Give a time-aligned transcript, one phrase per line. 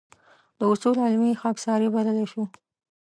[0.57, 2.43] دا اصول علمي خاکساري بللی شو.